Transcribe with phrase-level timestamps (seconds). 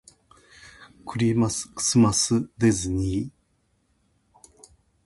[1.05, 1.35] クリ
[1.77, 3.29] スマスディズニー